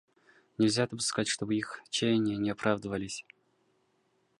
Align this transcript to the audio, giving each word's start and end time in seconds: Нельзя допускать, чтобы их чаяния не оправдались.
Нельзя 0.57 0.87
допускать, 0.87 1.27
чтобы 1.27 1.53
их 1.55 1.83
чаяния 1.91 2.35
не 2.35 2.49
оправдались. 2.49 3.23